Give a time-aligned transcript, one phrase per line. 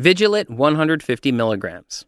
[0.00, 2.06] Vigilit 150 milligrams.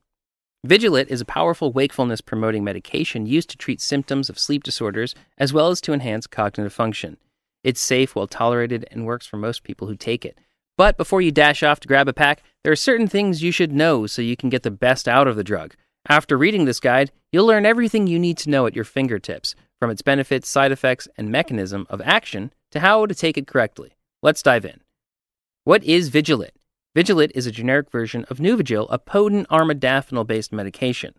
[0.66, 5.52] Vigilit is a powerful wakefulness promoting medication used to treat symptoms of sleep disorders as
[5.52, 7.18] well as to enhance cognitive function.
[7.62, 10.38] It's safe, well tolerated, and works for most people who take it.
[10.78, 13.72] But before you dash off to grab a pack, there are certain things you should
[13.72, 15.74] know so you can get the best out of the drug.
[16.08, 19.90] After reading this guide, you'll learn everything you need to know at your fingertips, from
[19.90, 23.98] its benefits, side effects, and mechanism of action to how to take it correctly.
[24.22, 24.80] Let's dive in.
[25.64, 26.52] What is Vigilit?
[26.94, 31.14] Vigilit is a generic version of Nuvigil, a potent armodafinil based medication.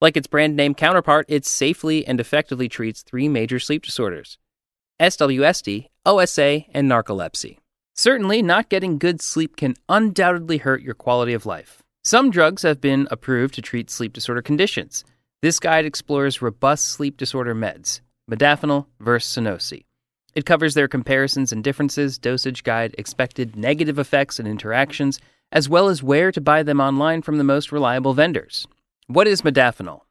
[0.00, 4.38] Like its brand name counterpart, it safely and effectively treats three major sleep disorders
[4.98, 7.58] SWSD, OSA, and narcolepsy.
[7.94, 11.82] Certainly, not getting good sleep can undoubtedly hurt your quality of life.
[12.04, 15.04] Some drugs have been approved to treat sleep disorder conditions.
[15.42, 19.84] This guide explores robust sleep disorder meds, modafinil versus Sunosi.
[20.34, 25.18] It covers their comparisons and differences, dosage guide, expected negative effects and interactions,
[25.50, 28.66] as well as where to buy them online from the most reliable vendors.
[29.06, 30.02] What is modafinil?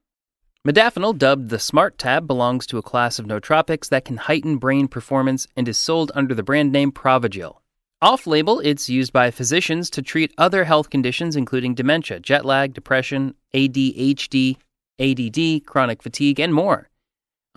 [0.68, 4.88] Modafinil, dubbed the Smart Tab, belongs to a class of nootropics that can heighten brain
[4.88, 7.58] performance and is sold under the brand name Provigil.
[8.02, 12.74] Off label, it's used by physicians to treat other health conditions including dementia, jet lag,
[12.74, 14.58] depression, ADHD,
[15.00, 16.90] ADD, chronic fatigue, and more.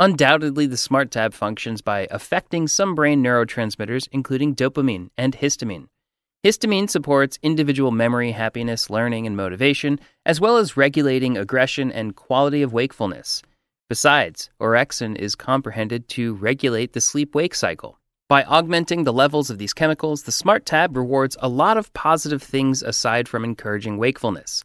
[0.01, 5.89] Undoubtedly, the Smart Tab functions by affecting some brain neurotransmitters, including dopamine and histamine.
[6.43, 12.63] Histamine supports individual memory, happiness, learning, and motivation, as well as regulating aggression and quality
[12.63, 13.43] of wakefulness.
[13.91, 17.99] Besides, orexin is comprehended to regulate the sleep wake cycle.
[18.27, 22.43] By augmenting the levels of these chemicals, the Smart Tab rewards a lot of positive
[22.43, 24.65] things aside from encouraging wakefulness.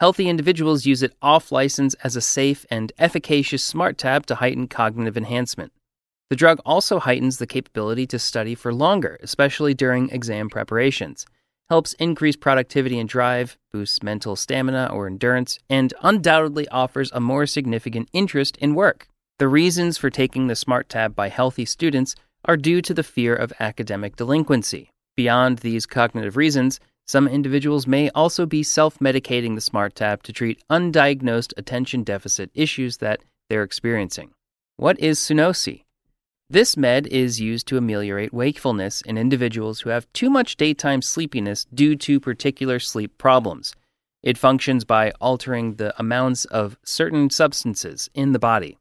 [0.00, 4.68] Healthy individuals use it off license as a safe and efficacious smart tab to heighten
[4.68, 5.72] cognitive enhancement.
[6.30, 11.26] The drug also heightens the capability to study for longer, especially during exam preparations,
[11.68, 17.46] helps increase productivity and drive, boosts mental stamina or endurance, and undoubtedly offers a more
[17.46, 19.08] significant interest in work.
[19.38, 22.14] The reasons for taking the Smart Tab by healthy students
[22.44, 24.90] are due to the fear of academic delinquency.
[25.16, 30.32] Beyond these cognitive reasons, some individuals may also be self medicating the Smart Tab to
[30.32, 34.30] treat undiagnosed attention deficit issues that they're experiencing.
[34.76, 35.84] What is Sunosi?
[36.50, 41.66] This med is used to ameliorate wakefulness in individuals who have too much daytime sleepiness
[41.72, 43.74] due to particular sleep problems.
[44.22, 48.76] It functions by altering the amounts of certain substances in the body.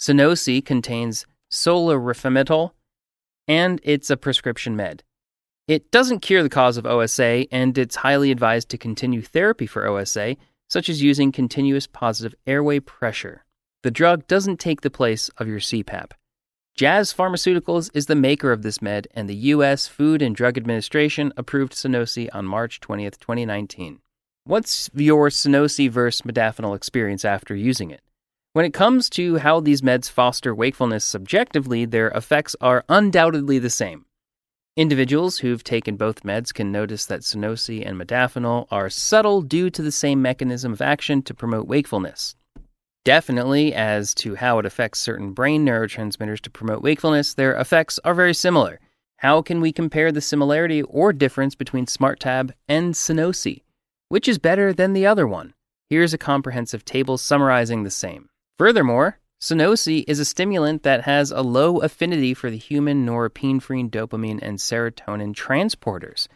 [0.00, 2.72] Sunosi contains solriamfetol,
[3.46, 5.02] and it's a prescription med.
[5.68, 9.86] It doesn't cure the cause of OSA, and it's highly advised to continue therapy for
[9.86, 10.36] OSA,
[10.66, 13.44] such as using continuous positive airway pressure.
[13.82, 16.12] The drug doesn't take the place of your CPAP.
[16.74, 19.86] Jazz Pharmaceuticals is the maker of this med, and the U.S.
[19.86, 24.00] Food and Drug Administration approved Sunosi on March 20th, 2019.
[24.44, 28.00] What's your Sunosi versus modafinil experience after using it?
[28.54, 33.68] When it comes to how these meds foster wakefulness subjectively, their effects are undoubtedly the
[33.68, 34.06] same.
[34.78, 39.82] Individuals who've taken both meds can notice that Sunosi and modafinil are subtle due to
[39.82, 42.36] the same mechanism of action to promote wakefulness.
[43.04, 48.14] Definitely, as to how it affects certain brain neurotransmitters to promote wakefulness, their effects are
[48.14, 48.78] very similar.
[49.16, 53.64] How can we compare the similarity or difference between SmartTab and Sunosi?
[54.10, 55.54] Which is better than the other one?
[55.90, 58.28] Here's a comprehensive table summarizing the same.
[58.58, 64.40] Furthermore, Sunosi is a stimulant that has a low affinity for the human norepinephrine, dopamine,
[64.42, 66.26] and serotonin transporters.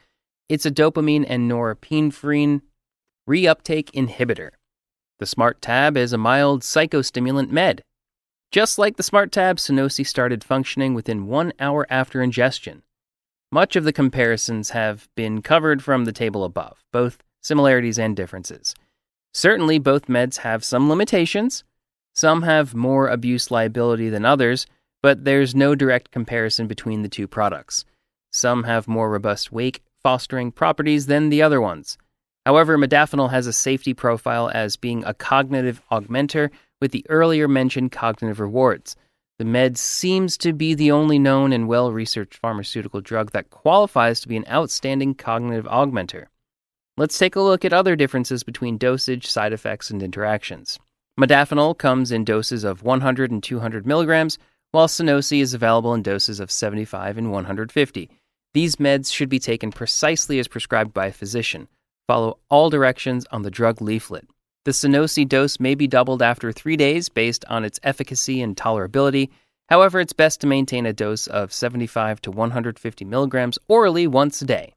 [0.49, 2.62] It's a dopamine and norepinephrine
[3.29, 4.51] reuptake inhibitor.
[5.19, 7.83] The Smart Tab is a mild psychostimulant med.
[8.53, 12.83] Just like the Smart Tab, Sunosi started functioning within one hour after ingestion.
[13.51, 18.75] Much of the comparisons have been covered from the table above, both similarities and differences.
[19.35, 21.65] Certainly, both meds have some limitations,
[22.15, 24.67] some have more abuse liability than others,
[25.03, 27.84] but there's no direct comparison between the two products.
[28.33, 31.97] Some have more robust wake fostering properties than the other ones.
[32.45, 36.50] However, modafinil has a safety profile as being a cognitive augmenter
[36.81, 38.97] with the earlier mentioned cognitive rewards.
[39.38, 44.20] The med seems to be the only known and well researched pharmaceutical drug that qualifies
[44.20, 46.26] to be an outstanding cognitive augmenter.
[46.97, 50.79] Let's take a look at other differences between dosage, side effects, and interactions.
[51.23, 54.39] Modafinil comes in doses of 100 and 200 milligrams,
[54.73, 58.11] while Sunosi is available in doses of 75 and 150.
[58.55, 61.69] These meds should be taken precisely as prescribed by a physician.
[62.09, 64.27] Follow all directions on the drug leaflet.
[64.65, 69.29] The Sunosi dose may be doubled after three days based on its efficacy and tolerability.
[69.69, 74.45] However, it's best to maintain a dose of 75 to 150 milligrams orally once a
[74.45, 74.75] day.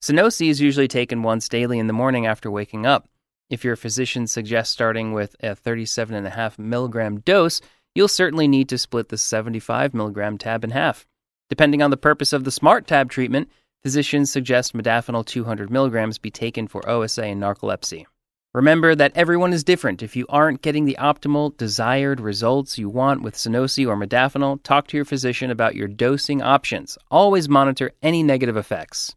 [0.00, 3.08] Sunosi is usually taken once daily in the morning after waking up.
[3.52, 7.60] If your physician suggests starting with a 37.5 milligram dose,
[7.94, 11.06] you'll certainly need to split the 75 milligram tab in half.
[11.50, 13.50] Depending on the purpose of the SMART tab treatment,
[13.82, 18.06] physicians suggest modafinil 200 milligrams be taken for OSA and narcolepsy.
[18.54, 20.02] Remember that everyone is different.
[20.02, 24.86] If you aren't getting the optimal desired results you want with Sunosi or modafinil, talk
[24.86, 26.96] to your physician about your dosing options.
[27.10, 29.14] Always monitor any negative effects.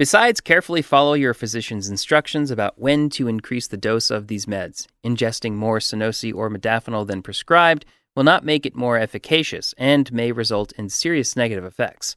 [0.00, 4.86] Besides, carefully follow your physician's instructions about when to increase the dose of these meds.
[5.04, 7.84] Ingesting more Sunosi or modafinil than prescribed
[8.16, 12.16] will not make it more efficacious and may result in serious negative effects.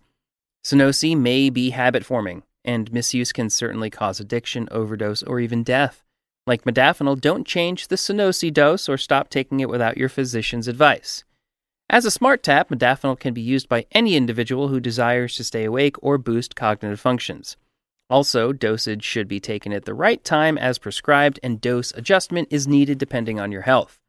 [0.63, 6.05] Sunosi may be habit forming, and misuse can certainly cause addiction, overdose, or even death.
[6.47, 11.25] Like modafinil, don't change the Sunosi dose or stop taking it without your physician's advice.
[11.89, 15.65] As a smart tab, modafinil can be used by any individual who desires to stay
[15.65, 17.57] awake or boost cognitive functions.
[18.09, 22.67] Also, dosage should be taken at the right time as prescribed, and dose adjustment is
[22.67, 23.99] needed depending on your health.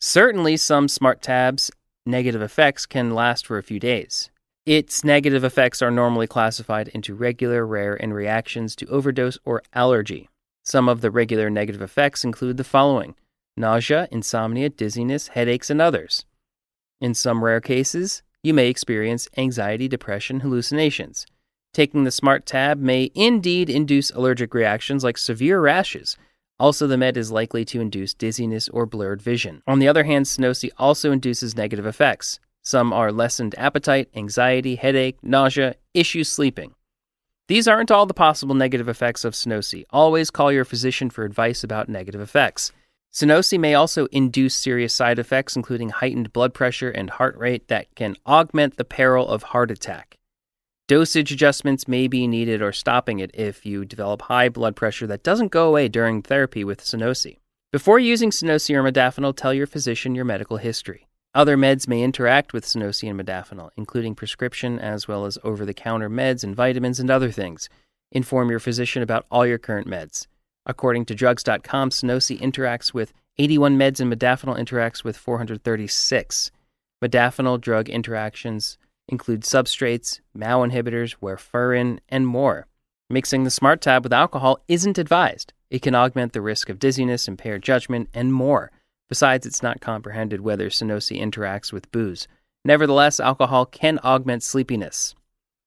[0.00, 1.70] Certainly, some smart tabs'
[2.04, 4.30] negative effects can last for a few days.
[4.66, 10.28] Its negative effects are normally classified into regular, rare, and reactions to overdose or allergy.
[10.64, 13.16] Some of the regular negative effects include the following
[13.56, 16.24] nausea, insomnia, dizziness, headaches, and others.
[17.00, 21.26] In some rare cases, you may experience anxiety, depression, hallucinations.
[21.72, 26.18] Taking the Smart Tab may indeed induce allergic reactions like severe rashes.
[26.58, 29.62] Also, the med is likely to induce dizziness or blurred vision.
[29.66, 32.38] On the other hand, Sunosi also induces negative effects.
[32.62, 36.74] Some are lessened appetite, anxiety, headache, nausea, issues sleeping.
[37.48, 39.84] These aren't all the possible negative effects of Sunosi.
[39.90, 42.70] Always call your physician for advice about negative effects.
[43.12, 47.92] Sunosi may also induce serious side effects, including heightened blood pressure and heart rate, that
[47.94, 50.18] can augment the peril of heart attack.
[50.92, 55.22] Dosage adjustments may be needed or stopping it if you develop high blood pressure that
[55.22, 57.38] doesn't go away during therapy with Sunosi.
[57.72, 61.08] Before using Sunosi or modafinil, tell your physician your medical history.
[61.34, 65.72] Other meds may interact with Sunosi and modafinil, including prescription as well as over the
[65.72, 67.70] counter meds and vitamins and other things.
[68.10, 70.26] Inform your physician about all your current meds.
[70.66, 76.50] According to drugs.com, Sunosi interacts with 81 meds and modafinil interacts with 436.
[77.02, 78.76] Modafinil drug interactions
[79.08, 82.66] include substrates, MAO inhibitors, warfarin, and more.
[83.10, 85.52] Mixing the Smart Tab with alcohol isn't advised.
[85.70, 88.70] It can augment the risk of dizziness, impaired judgment, and more.
[89.08, 92.26] Besides, it's not comprehended whether Sunosi interacts with booze.
[92.64, 95.14] Nevertheless, alcohol can augment sleepiness.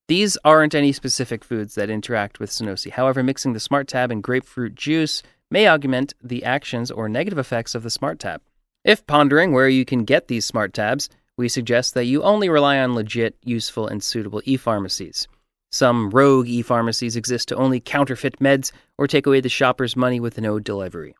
[0.08, 2.90] These aren't any specific foods that interact with Sunosi.
[2.90, 7.74] However, mixing the Smart Tab and grapefruit juice may augment the actions or negative effects
[7.74, 8.40] of the Smart Tab.
[8.84, 12.78] If pondering where you can get these Smart Tabs, we suggest that you only rely
[12.78, 15.28] on legit, useful, and suitable e pharmacies.
[15.70, 20.20] Some rogue e pharmacies exist to only counterfeit meds or take away the shopper's money
[20.20, 21.14] with no delivery.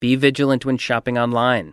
[0.00, 1.72] Be vigilant when shopping online.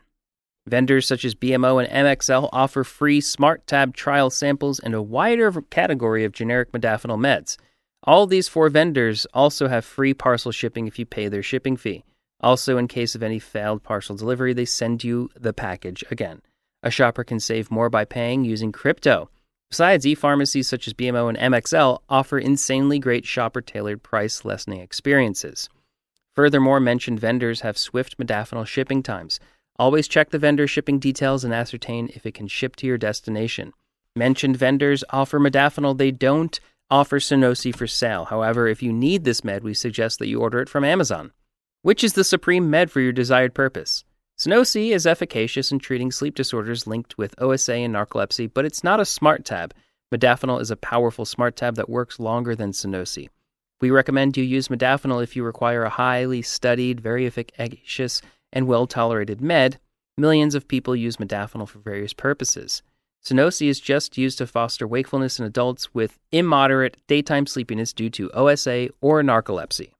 [0.68, 5.52] Vendors such as BMO and MXL offer free Smart Tab trial samples and a wider
[5.64, 7.58] category of generic modafinil meds.
[8.04, 12.04] All these four vendors also have free parcel shipping if you pay their shipping fee.
[12.40, 16.42] Also, in case of any failed parcel delivery, they send you the package again.
[16.84, 19.30] A shopper can save more by paying using crypto.
[19.70, 24.82] Besides, e pharmacies such as BMO and MXL offer insanely great shopper tailored price lessening
[24.82, 25.70] experiences.
[26.36, 29.40] Furthermore, mentioned vendors have swift modafinil shipping times.
[29.78, 33.74] Always check the vendor shipping details and ascertain if it can ship to your destination.
[34.16, 36.60] Mentioned vendors offer modafinil, they don't
[36.90, 38.26] offer Sunosi for sale.
[38.26, 41.32] However, if you need this med, we suggest that you order it from Amazon.
[41.82, 44.04] Which is the supreme med for your desired purpose?
[44.42, 49.00] Sunosi is efficacious in treating sleep disorders linked with OSA and narcolepsy, but it's not
[49.00, 49.72] a smart tab.
[50.12, 53.30] Modafinil is a powerful smart tab that works longer than Sunosi.
[53.82, 58.88] We recommend you use modafinil if you require a highly studied, very efficacious, and well
[58.88, 59.78] tolerated med.
[60.18, 62.82] Millions of people use modafinil for various purposes.
[63.24, 68.32] Sunosi is just used to foster wakefulness in adults with immoderate daytime sleepiness due to
[68.32, 69.92] OSA or narcolepsy.